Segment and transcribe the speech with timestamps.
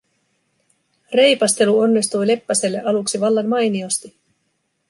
[1.13, 4.15] Reipastelu onnistui Leppäselle aluksi vallan mainiosti.